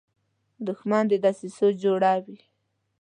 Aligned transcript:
دښمن 0.65 1.03
د 1.11 1.13
دسیسو 1.23 1.67
جوړه 1.83 2.13
وي 2.25 2.39